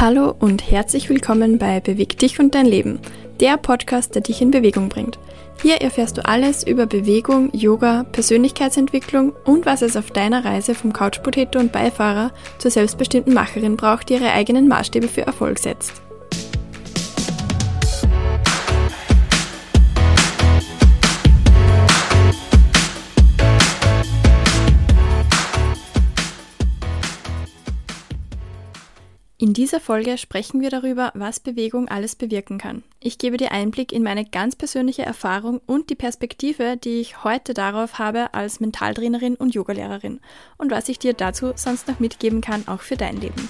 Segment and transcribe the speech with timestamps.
[0.00, 3.00] Hallo und herzlich willkommen bei Beweg dich und dein Leben,
[3.40, 5.18] der Podcast, der dich in Bewegung bringt.
[5.60, 10.92] Hier erfährst du alles über Bewegung, Yoga, Persönlichkeitsentwicklung und was es auf deiner Reise vom
[10.92, 16.00] Couchpotato und Beifahrer zur selbstbestimmten Macherin braucht, die ihre eigenen Maßstäbe für Erfolg setzt.
[29.40, 32.82] In dieser Folge sprechen wir darüber, was Bewegung alles bewirken kann.
[32.98, 37.54] Ich gebe dir Einblick in meine ganz persönliche Erfahrung und die Perspektive, die ich heute
[37.54, 40.18] darauf habe als Mentaltrainerin und Yogalehrerin
[40.56, 43.48] und was ich dir dazu sonst noch mitgeben kann, auch für dein Leben.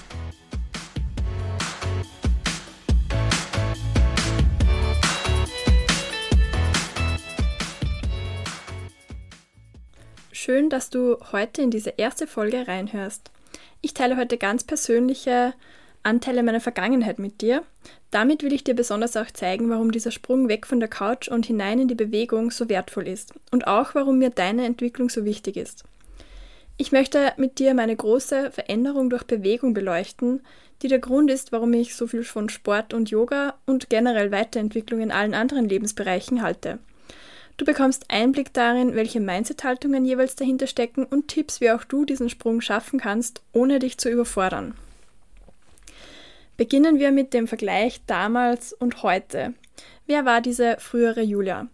[10.31, 13.31] Schön, dass du heute in diese erste Folge reinhörst.
[13.81, 15.55] Ich teile heute ganz persönliche
[16.03, 17.63] Anteile meiner Vergangenheit mit dir.
[18.11, 21.45] Damit will ich dir besonders auch zeigen, warum dieser Sprung weg von der Couch und
[21.45, 25.57] hinein in die Bewegung so wertvoll ist und auch warum mir deine Entwicklung so wichtig
[25.57, 25.83] ist.
[26.77, 30.41] Ich möchte mit dir meine große Veränderung durch Bewegung beleuchten,
[30.81, 35.01] die der Grund ist, warum ich so viel von Sport und Yoga und generell Weiterentwicklung
[35.01, 36.79] in allen anderen Lebensbereichen halte.
[37.57, 42.29] Du bekommst Einblick darin, welche Mindset-Haltungen jeweils dahinter stecken und Tipps, wie auch du diesen
[42.29, 44.73] Sprung schaffen kannst, ohne dich zu überfordern.
[46.59, 49.53] Beginnen wir mit dem Vergleich damals und heute.
[50.07, 51.69] Wer war diese frühere Julia?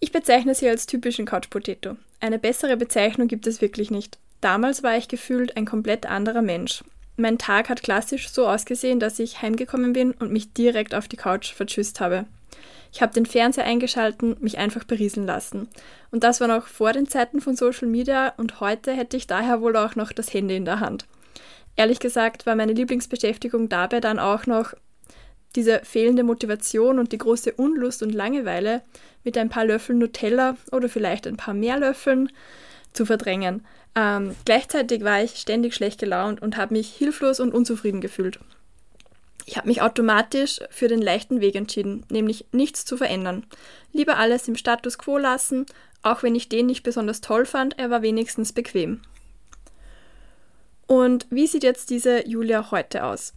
[0.00, 1.98] Ich bezeichne sie als typischen Couch Potato.
[2.18, 4.18] Eine bessere Bezeichnung gibt es wirklich nicht.
[4.40, 6.82] Damals war ich gefühlt ein komplett anderer Mensch.
[7.18, 11.18] Mein Tag hat klassisch so ausgesehen, dass ich heimgekommen bin und mich direkt auf die
[11.18, 12.24] Couch vertschüsst habe.
[12.94, 15.68] Ich habe den Fernseher eingeschalten, mich einfach berieseln lassen.
[16.10, 19.60] Und das war noch vor den Zeiten von Social Media und heute hätte ich daher
[19.60, 21.04] wohl auch noch das Handy in der Hand.
[21.76, 24.74] Ehrlich gesagt war meine Lieblingsbeschäftigung dabei dann auch noch
[25.54, 28.82] diese fehlende Motivation und die große Unlust und Langeweile
[29.24, 32.30] mit ein paar Löffeln Nutella oder vielleicht ein paar mehr Löffeln
[32.92, 33.66] zu verdrängen.
[33.94, 38.38] Ähm, gleichzeitig war ich ständig schlecht gelaunt und habe mich hilflos und unzufrieden gefühlt.
[39.44, 43.44] Ich habe mich automatisch für den leichten Weg entschieden, nämlich nichts zu verändern.
[43.92, 45.66] Lieber alles im Status quo lassen,
[46.02, 49.00] auch wenn ich den nicht besonders toll fand, er war wenigstens bequem.
[50.92, 53.32] Und wie sieht jetzt diese Julia heute aus?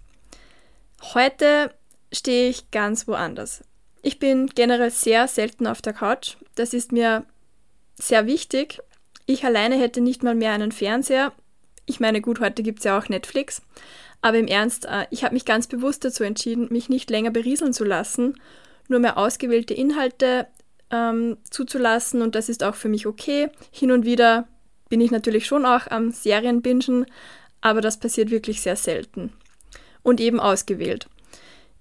[1.13, 1.71] Heute
[2.11, 3.63] stehe ich ganz woanders.
[4.01, 6.35] Ich bin generell sehr selten auf der Couch.
[6.55, 7.23] Das ist mir
[7.97, 8.81] sehr wichtig.
[9.25, 11.31] Ich alleine hätte nicht mal mehr einen Fernseher.
[11.85, 13.61] Ich meine, gut, heute gibt es ja auch Netflix.
[14.21, 17.71] Aber im Ernst, äh, ich habe mich ganz bewusst dazu entschieden, mich nicht länger berieseln
[17.71, 18.37] zu lassen,
[18.89, 20.47] nur mehr ausgewählte Inhalte
[20.91, 23.49] ähm, zuzulassen und das ist auch für mich okay.
[23.71, 24.45] Hin und wieder
[24.89, 27.05] bin ich natürlich schon auch am Serienbingen,
[27.61, 29.33] aber das passiert wirklich sehr selten.
[30.03, 31.07] Und eben ausgewählt.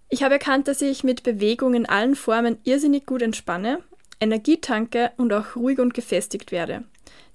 [0.09, 3.81] Ich habe erkannt, dass ich mit Bewegung in allen Formen irrsinnig gut entspanne,
[4.21, 6.84] Energie tanke und auch ruhig und gefestigt werde.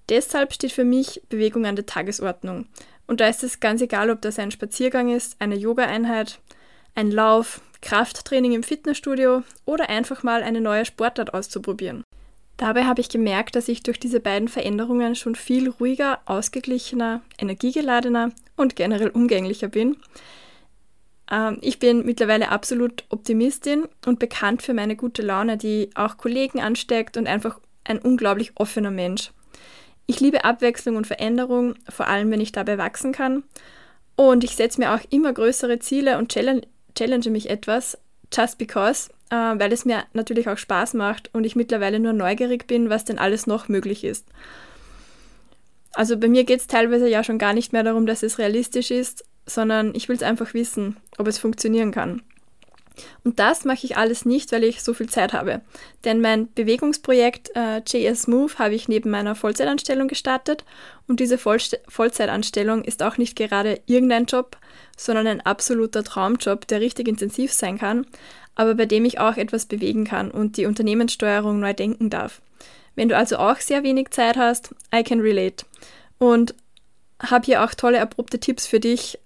[0.09, 2.67] Deshalb steht für mich Bewegung an der Tagesordnung.
[3.05, 6.39] Und da ist es ganz egal, ob das ein Spaziergang ist, eine Yoga-Einheit,
[6.95, 12.03] ein Lauf, Krafttraining im Fitnessstudio oder einfach mal eine neue Sportart auszuprobieren.
[12.59, 18.33] Dabei habe ich gemerkt, dass ich durch diese beiden Veränderungen schon viel ruhiger, ausgeglichener, energiegeladener
[18.57, 19.95] und generell umgänglicher bin.
[21.31, 26.59] Ähm, ich bin mittlerweile absolut Optimistin und bekannt für meine gute Laune, die auch Kollegen
[26.59, 29.31] ansteckt und einfach ein unglaublich offener Mensch.
[30.05, 33.43] Ich liebe Abwechslung und Veränderung, vor allem wenn ich dabei wachsen kann.
[34.17, 37.97] Und ich setze mir auch immer größere Ziele und challenge, challenge mich etwas,
[38.33, 42.67] just because, äh, weil es mir natürlich auch Spaß macht und ich mittlerweile nur neugierig
[42.67, 44.25] bin, was denn alles noch möglich ist.
[45.93, 48.91] Also bei mir geht es teilweise ja schon gar nicht mehr darum, dass es realistisch
[48.91, 52.21] ist, sondern ich will es einfach wissen, ob es funktionieren kann.
[53.23, 55.61] Und das mache ich alles nicht, weil ich so viel Zeit habe.
[56.03, 60.65] Denn mein Bewegungsprojekt äh, JS Move habe ich neben meiner Vollzeitanstellung gestartet
[61.07, 64.57] und diese Vollst Vollzeitanstellung ist auch nicht gerade irgendein Job,
[64.99, 68.05] sondern ein absoluter Traumjob, der richtig intensiv sein kann,
[68.55, 72.41] aber bei dem ich auch etwas bewegen kann und die Unternehmenssteuerung neu denken darf.
[72.95, 75.65] Wenn du also auch sehr wenig Zeit hast, I can relate.
[76.17, 76.53] Und
[77.21, 79.17] habe hier auch tolle abrupte Tipps für dich,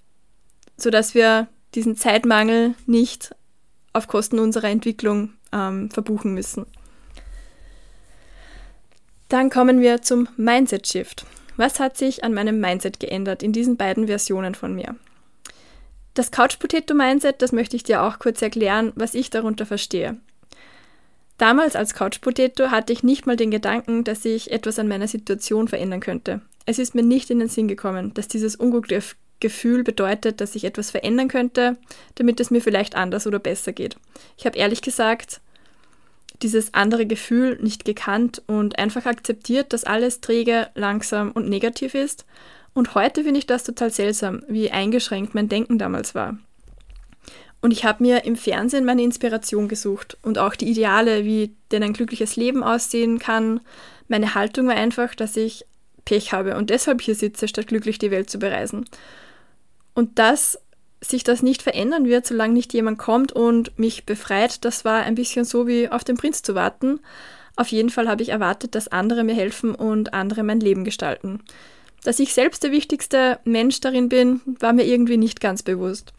[0.78, 3.36] sodass wir diesen Zeitmangel nicht
[3.94, 6.68] auf Kosten unserer Entwicklung ähm, verbuchen müssen.
[9.28, 11.26] Dann kommen wir zum Mindset Shift.
[11.58, 14.96] Was hat sich an meinem Mindset geändert in diesen beiden Versionen von mir?
[16.14, 20.18] Das Couch Potato Mindset, das möchte ich dir auch kurz erklären, was ich darunter verstehe.
[21.38, 25.08] Damals als Couch Potato hatte ich nicht mal den Gedanken, dass ich etwas an meiner
[25.08, 26.42] Situation verändern könnte.
[26.66, 30.64] Es ist mir nicht in den Sinn gekommen, dass dieses Unglück, Gefühl bedeutet, dass ich
[30.64, 31.78] etwas verändern könnte,
[32.16, 33.98] damit es mir vielleicht anders oder besser geht.
[34.38, 35.42] Ich habe ehrlich gesagt
[36.42, 42.26] dieses andere Gefühl nicht gekannt und einfach akzeptiert, dass alles träge, langsam und negativ ist.
[42.74, 46.38] Und heute finde ich das total seltsam, wie eingeschränkt mein Denken damals war.
[47.62, 51.82] Und ich habe mir im Fernsehen meine Inspiration gesucht und auch die Ideale, wie denn
[51.82, 53.62] ein glückliches Leben aussehen kann.
[54.10, 55.66] Meine Haltung war einfach, dass ich
[56.04, 58.86] Pech habe und deshalb hier sitze, statt glücklich die Welt zu bereisen.
[59.94, 60.60] Und dass
[61.00, 65.16] sich das nicht verändern wird, solange nicht jemand kommt und mich befreit, das war ein
[65.16, 67.00] bisschen so wie auf den Prinz zu warten.
[67.56, 71.42] Auf jeden Fall habe ich erwartet, dass andere mir helfen und andere mein Leben gestalten.
[72.04, 76.14] Dass ich selbst der wichtigste Mensch darin bin, war mir irgendwie nicht ganz bewusst.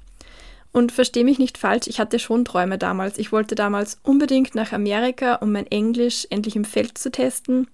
[0.73, 3.19] Und verstehe mich nicht falsch, ich hatte schon Träume damals.
[3.19, 7.69] Ich wollte damals unbedingt nach Amerika, um mein Englisch endlich im Feld zu testen.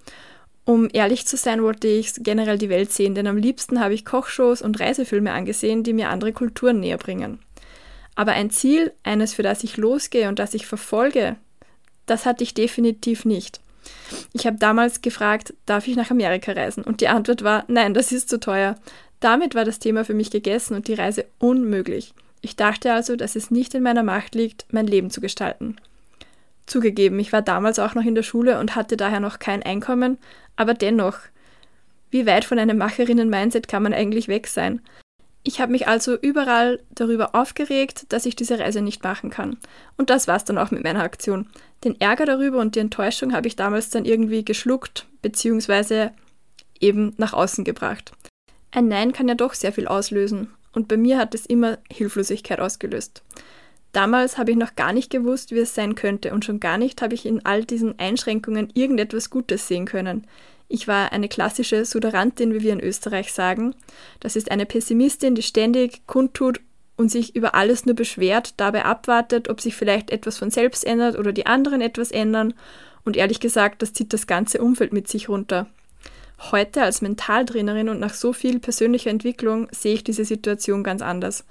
[0.67, 4.05] Um ehrlich zu sein, wollte ich generell die Welt sehen, denn am liebsten habe ich
[4.05, 7.39] Kochshows und Reisefilme angesehen, die mir andere Kulturen näher bringen.
[8.15, 11.37] Aber ein Ziel, eines, für das ich losgehe und das ich verfolge,
[12.05, 13.61] das hatte ich definitiv nicht.
[14.33, 16.85] Ich habe damals gefragt, darf ich nach Amerika reisen?
[16.85, 18.77] Und die Antwort war, nein, das ist zu teuer.
[19.21, 22.15] Damit war das Thema für mich gegessen und die Reise unmöglich.
[22.41, 25.77] Ich dachte also, dass es nicht in meiner Macht liegt, mein Leben zu gestalten.
[26.67, 30.19] Zugegeben, ich war damals auch noch in der Schule und hatte daher noch kein Einkommen,
[30.57, 31.19] aber dennoch,
[32.11, 34.81] wie weit von einem Macherinnen-Mindset kann man eigentlich weg sein?
[35.43, 39.57] Ich habe mich also überall darüber aufgeregt, dass ich diese Reise nicht machen kann.
[39.97, 41.47] Und das war's dann auch mit meiner Aktion.
[41.83, 46.13] Den Ärger darüber und die Enttäuschung habe ich damals dann irgendwie geschluckt, beziehungsweise
[46.79, 48.13] eben nach außen gebracht.
[48.71, 52.61] Ein Nein kann ja doch sehr viel auslösen und bei mir hat es immer Hilflosigkeit
[52.61, 53.23] ausgelöst.
[53.93, 57.03] Damals habe ich noch gar nicht gewusst, wie es sein könnte und schon gar nicht
[57.03, 60.27] habe ich in all diesen Einschränkungen irgendetwas Gutes sehen können.
[60.73, 63.75] Ich war eine klassische Suderantin, wie wir in Österreich sagen.
[64.21, 66.61] Das ist eine Pessimistin, die ständig kundtut
[66.97, 71.19] und sich über alles nur beschwert, dabei abwartet, ob sich vielleicht etwas von selbst ändert
[71.19, 72.55] oder die anderen etwas ändern.
[73.05, 75.67] Und ehrlich gesagt, das zieht das ganze Umfeld mit sich runter.
[76.53, 81.45] Heute als Mentaltrainerin und nach so viel persönlicher Entwicklung sehe ich diese Situation ganz anders.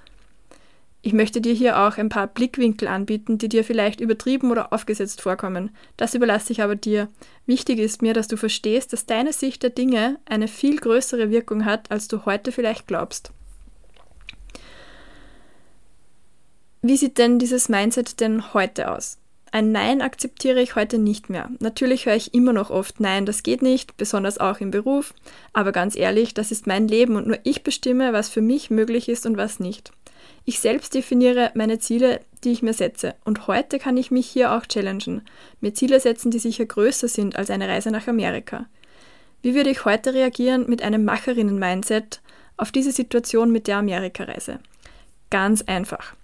[1.02, 5.22] Ich möchte dir hier auch ein paar Blickwinkel anbieten, die dir vielleicht übertrieben oder aufgesetzt
[5.22, 5.70] vorkommen.
[5.96, 7.08] Das überlasse ich aber dir.
[7.46, 11.64] Wichtig ist mir, dass du verstehst, dass deine Sicht der Dinge eine viel größere Wirkung
[11.64, 13.32] hat, als du heute vielleicht glaubst.
[16.82, 19.18] Wie sieht denn dieses Mindset denn heute aus?
[19.52, 21.50] Ein Nein akzeptiere ich heute nicht mehr.
[21.58, 25.12] Natürlich höre ich immer noch oft Nein, das geht nicht, besonders auch im Beruf.
[25.52, 29.08] Aber ganz ehrlich, das ist mein Leben und nur ich bestimme, was für mich möglich
[29.08, 29.92] ist und was nicht.
[30.44, 33.14] Ich selbst definiere meine Ziele, die ich mir setze.
[33.24, 35.22] Und heute kann ich mich hier auch challengen.
[35.60, 38.66] Mir Ziele setzen, die sicher größer sind als eine Reise nach Amerika.
[39.42, 42.20] Wie würde ich heute reagieren mit einem Macherinnen-Mindset
[42.56, 44.60] auf diese Situation mit der Amerikareise?
[45.30, 46.14] Ganz einfach.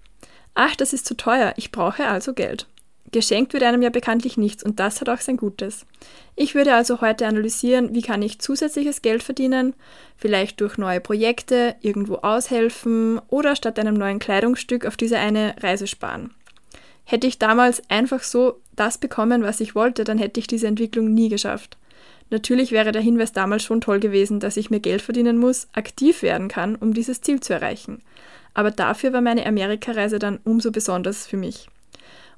[0.55, 2.67] Ach, das ist zu teuer, ich brauche also Geld.
[3.13, 5.87] Geschenkt wird einem ja bekanntlich nichts und das hat auch sein Gutes.
[6.35, 9.75] Ich würde also heute analysieren, wie kann ich zusätzliches Geld verdienen,
[10.17, 15.87] vielleicht durch neue Projekte, irgendwo aushelfen oder statt einem neuen Kleidungsstück auf diese eine Reise
[15.87, 16.35] sparen.
[17.05, 21.15] Hätte ich damals einfach so das bekommen, was ich wollte, dann hätte ich diese Entwicklung
[21.15, 21.79] nie geschafft.
[22.31, 26.23] Natürlich wäre der Hinweis damals schon toll gewesen, dass ich mir Geld verdienen muss, aktiv
[26.23, 28.03] werden kann, um dieses Ziel zu erreichen.
[28.53, 31.69] Aber dafür war meine Amerikareise dann umso besonders für mich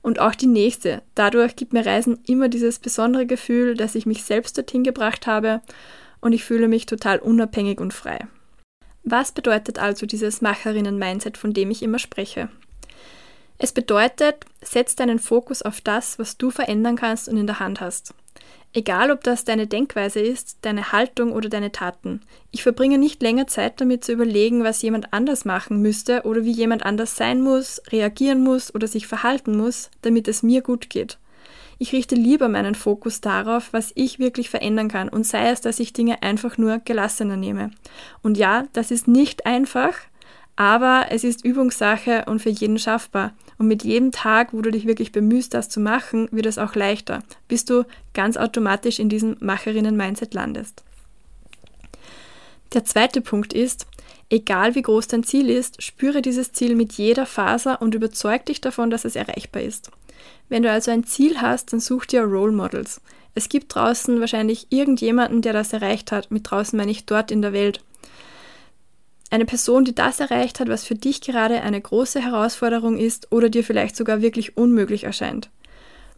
[0.08, 1.02] und auch die nächste.
[1.14, 5.60] Dadurch gibt mir Reisen immer dieses besondere Gefühl, dass ich mich selbst dorthin gebracht habe
[6.20, 8.26] und ich fühle mich total unabhängig und frei.
[9.04, 12.48] Was bedeutet also dieses Macherinnen-Mindset, von dem ich immer spreche?
[13.58, 17.80] Es bedeutet, setz deinen Fokus auf das, was du verändern kannst und in der Hand
[17.80, 18.14] hast.
[18.74, 22.20] Egal, ob das deine Denkweise ist, deine Haltung oder deine Taten.
[22.50, 26.52] Ich verbringe nicht länger Zeit damit zu überlegen, was jemand anders machen müsste oder wie
[26.52, 31.18] jemand anders sein muss, reagieren muss oder sich verhalten muss, damit es mir gut geht.
[31.78, 35.78] Ich richte lieber meinen Fokus darauf, was ich wirklich verändern kann und sei es, dass
[35.78, 37.70] ich Dinge einfach nur gelassener nehme.
[38.22, 39.94] Und ja, das ist nicht einfach,
[40.58, 43.32] aber es ist Übungssache und für jeden schaffbar.
[43.58, 46.74] Und mit jedem Tag, wo du dich wirklich bemühst, das zu machen, wird es auch
[46.74, 50.82] leichter, bis du ganz automatisch in diesem Macherinnen-Mindset landest.
[52.72, 53.86] Der zweite Punkt ist,
[54.30, 58.60] egal wie groß dein Ziel ist, spüre dieses Ziel mit jeder Faser und überzeug dich
[58.60, 59.92] davon, dass es erreichbar ist.
[60.48, 63.00] Wenn du also ein Ziel hast, dann such dir Role Models.
[63.36, 66.32] Es gibt draußen wahrscheinlich irgendjemanden, der das erreicht hat.
[66.32, 67.80] Mit draußen meine ich dort in der Welt.
[69.30, 73.50] Eine Person, die das erreicht hat, was für dich gerade eine große Herausforderung ist oder
[73.50, 75.50] dir vielleicht sogar wirklich unmöglich erscheint.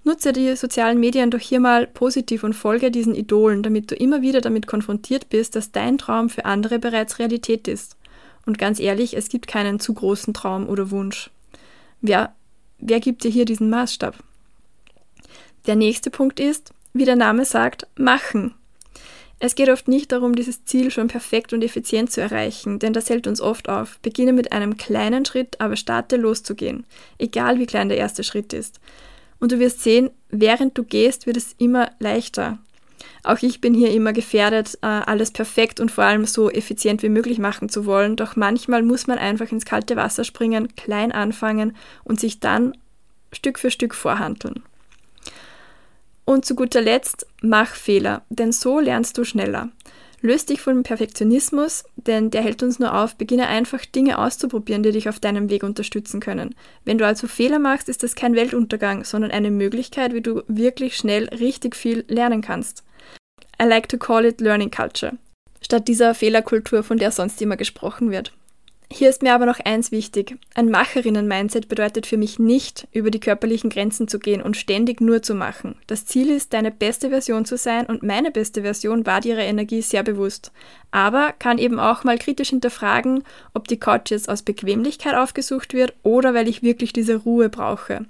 [0.05, 4.23] Nutze die sozialen Medien doch hier mal positiv und folge diesen Idolen, damit du immer
[4.23, 7.97] wieder damit konfrontiert bist, dass dein Traum für andere bereits Realität ist.
[8.47, 11.31] Und ganz ehrlich, es gibt keinen zu großen Traum oder Wunsch.
[12.01, 12.35] Wer,
[12.79, 14.17] wer gibt dir hier diesen Maßstab?
[15.67, 18.55] Der nächste Punkt ist, wie der Name sagt, machen.
[19.43, 23.09] Es geht oft nicht darum, dieses Ziel schon perfekt und effizient zu erreichen, denn das
[23.09, 23.99] hält uns oft auf.
[24.01, 26.85] Beginne mit einem kleinen Schritt, aber starte loszugehen,
[27.19, 28.81] egal wie klein der erste Schritt ist.
[29.39, 32.59] Und du wirst sehen, während du gehst, wird es immer leichter.
[33.25, 37.09] Auch ich bin hier immer gefährdet, äh, alles perfekt und vor allem so effizient wie
[37.09, 41.75] möglich machen zu wollen, doch manchmal muss man einfach ins kalte Wasser springen, klein anfangen
[42.05, 42.77] und sich dann
[43.33, 44.63] Stück für Stück vorhandeln.
[46.31, 49.71] Und zu guter Letzt, mach Fehler, denn so lernst du schneller.
[50.21, 53.17] Löst dich vom Perfektionismus, denn der hält uns nur auf.
[53.17, 56.55] Beginne einfach Dinge auszuprobieren, die dich auf deinem Weg unterstützen können.
[56.85, 60.97] Wenn du also Fehler machst, ist das kein Weltuntergang, sondern eine Möglichkeit, wie du wirklich
[60.97, 62.85] schnell richtig viel lernen kannst.
[63.61, 65.15] I like to call it Learning Culture,
[65.61, 68.33] statt dieser Fehlerkultur, von der sonst immer gesprochen wird.
[68.93, 70.37] Hier ist mir aber noch eins wichtig.
[70.55, 75.23] Ein Macherinnen-Mindset bedeutet für mich nicht, über die körperlichen Grenzen zu gehen und ständig nur
[75.23, 75.77] zu machen.
[75.87, 79.81] Das Ziel ist, deine beste Version zu sein und meine beste Version war ihrer Energie
[79.81, 80.51] sehr bewusst.
[80.91, 83.23] Aber kann eben auch mal kritisch hinterfragen,
[83.55, 88.07] ob die Couch jetzt aus Bequemlichkeit aufgesucht wird oder weil ich wirklich diese Ruhe brauche.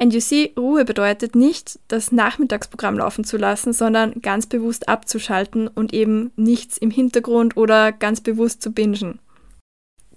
[0.00, 5.68] And you see, Ruhe bedeutet nicht, das Nachmittagsprogramm laufen zu lassen, sondern ganz bewusst abzuschalten
[5.68, 9.20] und eben nichts im Hintergrund oder ganz bewusst zu bingen.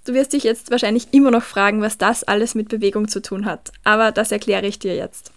[0.07, 3.45] Du wirst dich jetzt wahrscheinlich immer noch fragen, was das alles mit Bewegung zu tun
[3.45, 5.33] hat, aber das erkläre ich dir jetzt.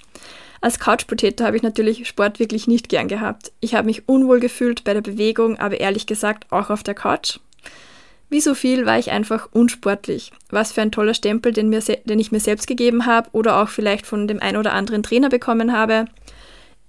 [0.61, 3.51] Als Couch Potato habe ich natürlich Sport wirklich nicht gern gehabt.
[3.59, 7.41] Ich habe mich unwohl gefühlt bei der Bewegung, aber ehrlich gesagt auch auf der Couch.
[8.29, 10.31] Wie so viel war ich einfach unsportlich.
[10.51, 13.71] Was für ein toller Stempel, den, mir den ich mir selbst gegeben habe oder auch
[13.71, 16.05] vielleicht von dem ein oder anderen Trainer bekommen habe.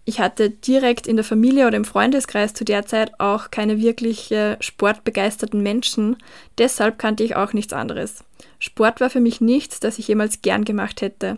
[0.04, 4.32] Ich hatte direkt in der Familie oder im Freundeskreis zu der Zeit auch keine wirklich
[4.32, 6.18] äh, sportbegeisterten Menschen,
[6.58, 8.24] deshalb kannte ich auch nichts anderes.
[8.58, 11.38] Sport war für mich nichts, das ich jemals gern gemacht hätte.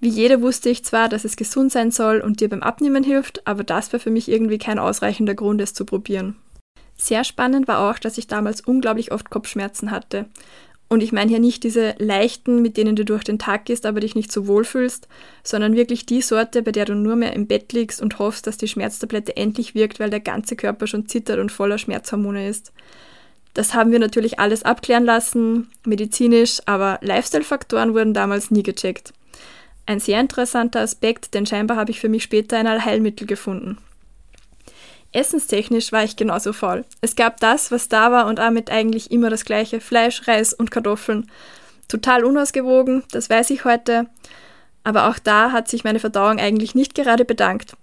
[0.00, 3.46] Wie jeder wusste ich zwar, dass es gesund sein soll und dir beim Abnehmen hilft,
[3.46, 6.36] aber das war für mich irgendwie kein ausreichender Grund, es zu probieren.
[6.96, 10.26] Sehr spannend war auch, dass ich damals unglaublich oft Kopfschmerzen hatte.
[10.92, 14.00] Und ich meine hier nicht diese leichten, mit denen du durch den Tag gehst, aber
[14.00, 15.06] dich nicht so wohl fühlst,
[15.44, 18.56] sondern wirklich die Sorte, bei der du nur mehr im Bett liegst und hoffst, dass
[18.56, 22.72] die Schmerztablette endlich wirkt, weil der ganze Körper schon zittert und voller Schmerzhormone ist.
[23.54, 29.12] Das haben wir natürlich alles abklären lassen, medizinisch, aber Lifestyle-Faktoren wurden damals nie gecheckt.
[29.86, 33.78] Ein sehr interessanter Aspekt, denn scheinbar habe ich für mich später ein Allheilmittel gefunden.
[35.12, 36.84] Essenstechnisch war ich genauso faul.
[37.00, 39.80] Es gab das, was da war und damit eigentlich immer das gleiche.
[39.80, 41.30] Fleisch, Reis und Kartoffeln.
[41.88, 44.06] Total unausgewogen, das weiß ich heute.
[44.84, 47.74] Aber auch da hat sich meine Verdauung eigentlich nicht gerade bedankt.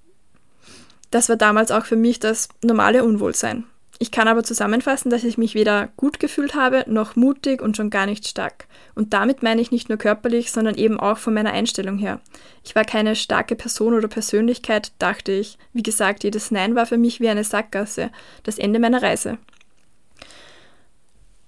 [1.12, 3.66] Das war damals auch für mich das normale Unwohlsein.
[4.00, 7.90] Ich kann aber zusammenfassen, dass ich mich weder gut gefühlt habe, noch mutig und schon
[7.90, 8.68] gar nicht stark.
[8.94, 12.20] Und damit meine ich nicht nur körperlich, sondern eben auch von meiner Einstellung her.
[12.64, 15.58] Ich war keine starke Person oder Persönlichkeit, dachte ich.
[15.74, 18.12] Wie gesagt, jedes Nein war für mich wie eine Sackgasse,
[18.44, 19.40] das Ende meiner Reise.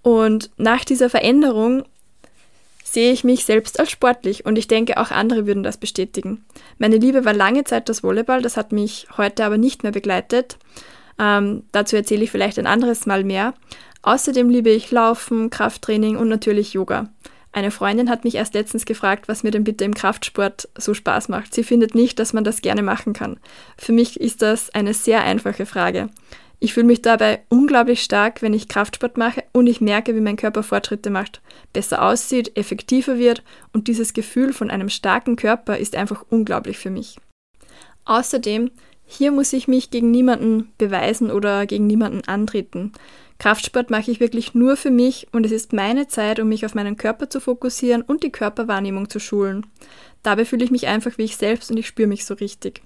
[0.01, 1.84] Und nach dieser Veränderung
[2.84, 6.46] sehe ich mich selbst als sportlich und ich denke, auch andere würden das bestätigen.
[6.79, 10.58] Meine Liebe war lange Zeit das Volleyball, das hat mich heute aber nicht mehr begleitet.
[11.19, 13.53] Ähm, dazu erzähle ich vielleicht ein anderes Mal mehr.
[14.01, 17.09] Außerdem liebe ich Laufen, Krafttraining und natürlich Yoga.
[17.51, 21.29] Eine Freundin hat mich erst letztens gefragt, was mir denn bitte im Kraftsport so Spaß
[21.29, 21.53] macht.
[21.53, 23.39] Sie findet nicht, dass man das gerne machen kann.
[23.77, 26.09] Für mich ist das eine sehr einfache Frage.
[26.59, 30.35] Ich fühle mich dabei unglaublich stark, wenn ich Kraftsport mache und ich merke, wie mein
[30.35, 35.95] Körper Fortschritte macht, besser aussieht, effektiver wird und dieses Gefühl von einem starken Körper ist
[35.95, 37.17] einfach unglaublich für mich.
[38.03, 38.71] Außerdem
[39.11, 42.91] hier muss ich mich gegen niemanden beweisen oder gegen niemanden antreten.
[43.39, 46.75] Kraftsport mache ich wirklich nur für mich und es ist meine Zeit, um mich auf
[46.75, 49.65] meinen Körper zu fokussieren und die Körperwahrnehmung zu schulen.
[50.21, 52.83] Dabei fühle ich mich einfach wie ich selbst und ich spüre mich so richtig.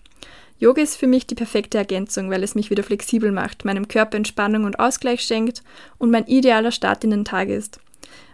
[0.59, 4.15] Yoga ist für mich die perfekte Ergänzung, weil es mich wieder flexibel macht, meinem Körper
[4.15, 5.61] Entspannung und Ausgleich schenkt
[5.97, 7.81] und mein idealer Start in den Tag ist.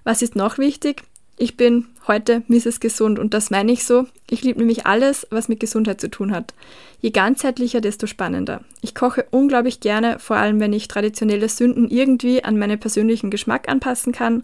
[0.03, 1.01] Was ist noch wichtig?
[1.41, 2.81] Ich bin heute Mrs.
[2.81, 4.07] Gesund und das meine ich so.
[4.29, 6.53] Ich liebe nämlich alles, was mit Gesundheit zu tun hat.
[6.99, 8.59] Je ganzheitlicher, desto spannender.
[8.81, 13.69] Ich koche unglaublich gerne, vor allem wenn ich traditionelle Sünden irgendwie an meinen persönlichen Geschmack
[13.69, 14.43] anpassen kann,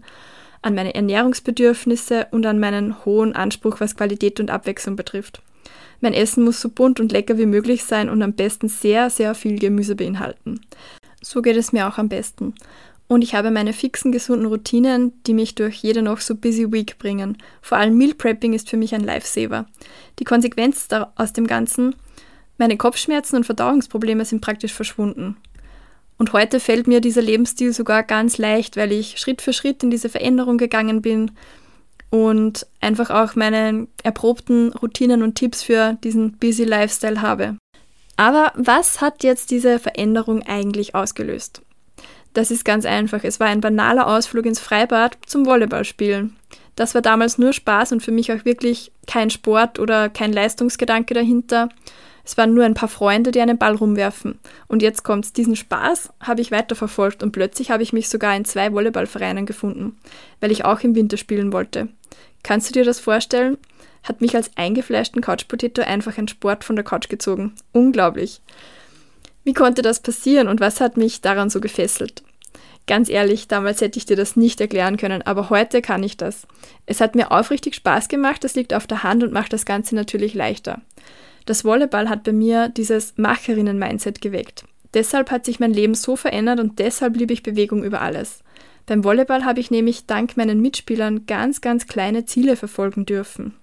[0.62, 5.42] an meine Ernährungsbedürfnisse und an meinen hohen Anspruch, was Qualität und Abwechslung betrifft.
[6.00, 9.34] Mein Essen muss so bunt und lecker wie möglich sein und am besten sehr, sehr
[9.34, 10.62] viel Gemüse beinhalten.
[11.20, 12.54] So geht es mir auch am besten.
[13.08, 16.98] Und ich habe meine fixen, gesunden Routinen, die mich durch jede noch so busy Week
[16.98, 17.38] bringen.
[17.62, 19.66] Vor allem Meal Prepping ist für mich ein Lifesaver.
[20.18, 21.94] Die Konsequenz aus dem Ganzen,
[22.58, 25.36] meine Kopfschmerzen und Verdauungsprobleme sind praktisch verschwunden.
[26.18, 29.90] Und heute fällt mir dieser Lebensstil sogar ganz leicht, weil ich Schritt für Schritt in
[29.90, 31.32] diese Veränderung gegangen bin
[32.10, 37.58] und einfach auch meine erprobten Routinen und Tipps für diesen busy Lifestyle habe.
[38.16, 41.60] Aber was hat jetzt diese Veränderung eigentlich ausgelöst?
[42.36, 43.24] Das ist ganz einfach.
[43.24, 46.36] Es war ein banaler Ausflug ins Freibad zum Volleyballspielen.
[46.74, 51.14] Das war damals nur Spaß und für mich auch wirklich kein Sport oder kein Leistungsgedanke
[51.14, 51.70] dahinter.
[52.26, 54.38] Es waren nur ein paar Freunde, die einen Ball rumwerfen.
[54.68, 55.32] Und jetzt kommt's.
[55.32, 59.96] Diesen Spaß habe ich weiterverfolgt und plötzlich habe ich mich sogar in zwei Volleyballvereinen gefunden,
[60.40, 61.88] weil ich auch im Winter spielen wollte.
[62.42, 63.56] Kannst du dir das vorstellen?
[64.02, 67.54] Hat mich als eingefleischten Couchpotato einfach ein Sport von der Couch gezogen.
[67.72, 68.42] Unglaublich.
[69.46, 72.24] Wie konnte das passieren und was hat mich daran so gefesselt?
[72.88, 76.48] Ganz ehrlich, damals hätte ich dir das nicht erklären können, aber heute kann ich das.
[76.84, 79.94] Es hat mir aufrichtig Spaß gemacht, das liegt auf der Hand und macht das Ganze
[79.94, 80.80] natürlich leichter.
[81.44, 84.64] Das Volleyball hat bei mir dieses Macherinnen-Mindset geweckt.
[84.94, 88.40] Deshalb hat sich mein Leben so verändert und deshalb liebe ich Bewegung über alles.
[88.86, 93.54] Beim Volleyball habe ich nämlich dank meinen Mitspielern ganz, ganz kleine Ziele verfolgen dürfen.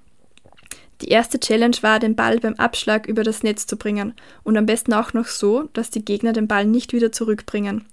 [1.02, 4.66] Die erste Challenge war, den Ball beim Abschlag über das Netz zu bringen und am
[4.66, 7.86] besten auch noch so, dass die Gegner den Ball nicht wieder zurückbringen.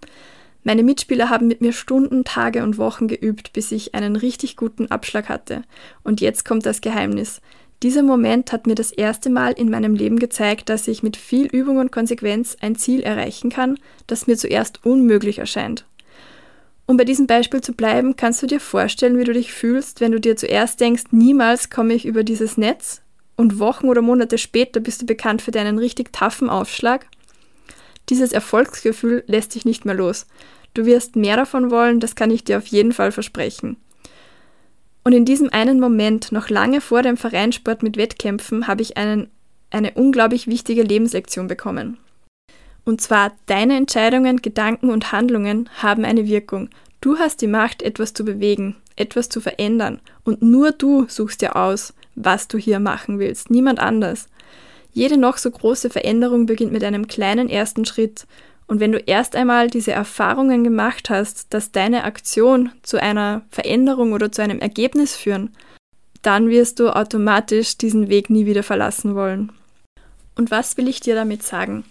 [0.63, 4.91] Meine Mitspieler haben mit mir Stunden, Tage und Wochen geübt, bis ich einen richtig guten
[4.91, 5.63] Abschlag hatte.
[6.03, 7.41] Und jetzt kommt das Geheimnis.
[7.83, 11.47] Dieser Moment hat mir das erste Mal in meinem Leben gezeigt, dass ich mit viel
[11.47, 15.87] Übung und Konsequenz ein Ziel erreichen kann, das mir zuerst unmöglich erscheint.
[16.91, 20.11] Um bei diesem Beispiel zu bleiben, kannst du dir vorstellen, wie du dich fühlst, wenn
[20.11, 23.01] du dir zuerst denkst, niemals komme ich über dieses Netz
[23.37, 27.07] und Wochen oder Monate später bist du bekannt für deinen richtig taffen Aufschlag?
[28.09, 30.27] Dieses Erfolgsgefühl lässt dich nicht mehr los.
[30.75, 33.77] Du wirst mehr davon wollen, das kann ich dir auf jeden Fall versprechen.
[35.05, 39.31] Und in diesem einen Moment, noch lange vor dem Vereinssport mit Wettkämpfen, habe ich einen,
[39.71, 41.99] eine unglaublich wichtige Lebenslektion bekommen.
[42.85, 46.71] Und zwar, deine Entscheidungen, Gedanken und Handlungen haben eine Wirkung.
[47.01, 50.01] Du hast die Macht, etwas zu bewegen, etwas zu verändern.
[50.25, 54.29] Und nur du suchst dir aus, was du hier machen willst, niemand anders.
[54.93, 58.27] Jede noch so große Veränderung beginnt mit einem kleinen ersten Schritt.
[58.67, 64.13] Und wenn du erst einmal diese Erfahrungen gemacht hast, dass deine Aktion zu einer Veränderung
[64.13, 65.55] oder zu einem Ergebnis führen,
[66.23, 69.53] dann wirst du automatisch diesen Weg nie wieder verlassen wollen.
[70.37, 71.85] Und was will ich dir damit sagen?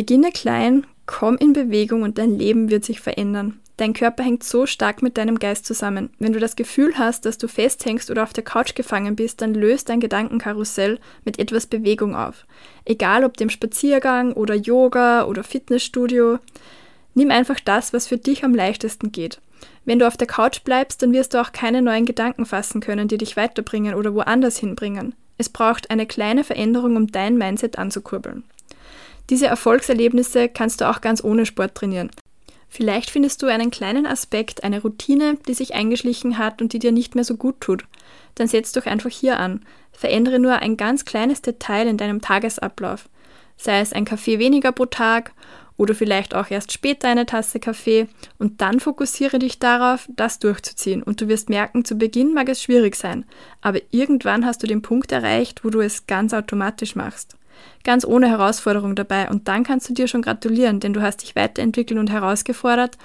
[0.00, 3.60] Beginne klein, komm in Bewegung und dein Leben wird sich verändern.
[3.76, 6.08] Dein Körper hängt so stark mit deinem Geist zusammen.
[6.18, 9.52] Wenn du das Gefühl hast, dass du festhängst oder auf der Couch gefangen bist, dann
[9.52, 12.46] löst dein Gedankenkarussell mit etwas Bewegung auf.
[12.86, 16.38] Egal ob dem Spaziergang oder Yoga oder Fitnessstudio.
[17.12, 19.38] Nimm einfach das, was für dich am leichtesten geht.
[19.84, 23.06] Wenn du auf der Couch bleibst, dann wirst du auch keine neuen Gedanken fassen können,
[23.06, 25.14] die dich weiterbringen oder woanders hinbringen.
[25.36, 28.44] Es braucht eine kleine Veränderung, um dein Mindset anzukurbeln.
[29.30, 32.10] Diese Erfolgserlebnisse kannst du auch ganz ohne Sport trainieren.
[32.68, 36.92] Vielleicht findest du einen kleinen Aspekt, eine Routine, die sich eingeschlichen hat und die dir
[36.92, 37.84] nicht mehr so gut tut.
[38.34, 39.64] Dann setz doch einfach hier an.
[39.92, 43.08] Verändere nur ein ganz kleines Detail in deinem Tagesablauf.
[43.56, 45.32] Sei es ein Kaffee weniger pro Tag
[45.76, 51.02] oder vielleicht auch erst später eine Tasse Kaffee und dann fokussiere dich darauf, das durchzuziehen
[51.02, 53.24] und du wirst merken, zu Beginn mag es schwierig sein,
[53.62, 57.36] aber irgendwann hast du den Punkt erreicht, wo du es ganz automatisch machst
[57.84, 59.28] ganz ohne Herausforderung dabei.
[59.28, 62.98] Und dann kannst du dir schon gratulieren, denn du hast dich weiterentwickelt und herausgefordert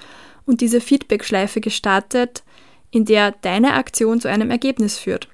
[0.44, 2.42] und diese Feedback-Schleife gestartet,
[2.90, 5.28] in der deine Aktion zu einem Ergebnis führt.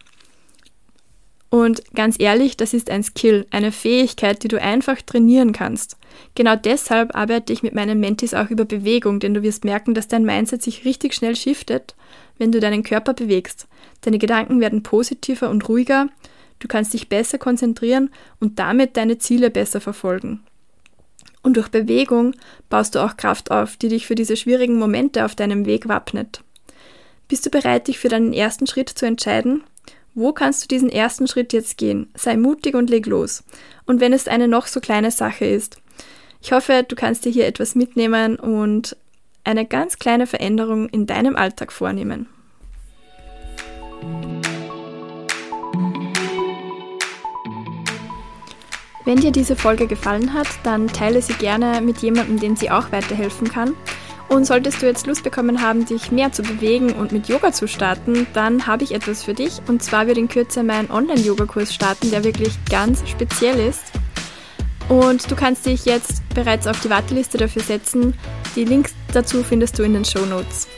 [1.53, 5.99] Und ganz ehrlich, das ist ein Skill, eine Fähigkeit, die du einfach trainieren kannst.
[6.35, 10.09] Genau deshalb arbeite ich mit meinen Mentis auch über Bewegung, denn du wirst merken, dass
[10.09, 11.95] dein Mindset sich richtig schnell shiftet,
[12.39, 13.69] wenn du deinen Körper bewegst.
[14.01, 16.09] Deine Gedanken werden positiver und ruhiger
[16.63, 20.45] Du kannst dich besser konzentrieren und damit deine Ziele besser verfolgen.
[21.43, 22.37] Und durch Bewegung
[22.69, 26.45] baust du auch Kraft auf, die dich für diese schwierigen Momente auf deinem Weg wappnet.
[27.27, 29.65] Bist du bereit, dich für deinen ersten Schritt zu entscheiden?
[30.15, 32.09] Wo kannst du diesen ersten Schritt jetzt gehen?
[32.15, 33.43] Sei mutig und leg los.
[33.85, 35.79] Und wenn es eine noch so kleine Sache ist.
[36.41, 38.97] Ich hoffe, du kannst dir hier etwas mitnehmen und
[39.43, 42.29] eine ganz kleine Veränderung in deinem Alltag vornehmen.
[49.05, 52.93] Wenn dir diese Folge gefallen hat, dann teile sie gerne mit jemandem, dem sie auch
[52.93, 53.75] weiterhelfen kann.
[54.29, 57.69] Und solltest du jetzt Lust bekommen haben, dich mehr zu bewegen und mit Yoga zu
[57.69, 59.61] starten, dann habe ich etwas für dich.
[59.69, 63.83] Und zwar wird in Kürze mein Online-Yoga-Kurs starten, der wirklich ganz speziell ist.
[64.89, 68.15] Und du kannst dich jetzt bereits auf die Warteliste dafür setzen.
[68.57, 70.69] Die Links dazu findest du in den Show Notes.